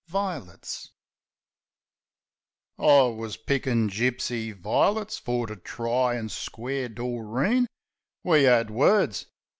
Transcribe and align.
Vi'hts 0.07 0.89
WUS 2.79 3.37
pickin' 3.37 3.85
gipsy 3.87 4.51
vi'lits 4.51 5.19
fer 5.19 5.45
to 5.45 5.55
try 5.55 6.15
an' 6.15 6.27
square 6.29 6.89
Doreen. 6.89 7.67
We 8.23 8.47
'ad 8.47 8.71
words 8.71 9.27